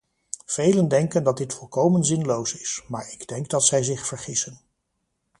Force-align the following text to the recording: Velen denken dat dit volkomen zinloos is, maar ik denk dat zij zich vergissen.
Velen 0.45 0.87
denken 0.87 1.23
dat 1.23 1.37
dit 1.37 1.53
volkomen 1.53 2.03
zinloos 2.05 2.53
is, 2.55 2.83
maar 2.87 3.11
ik 3.11 3.27
denk 3.27 3.49
dat 3.49 3.65
zij 3.65 3.83
zich 3.83 4.07
vergissen. 4.07 4.61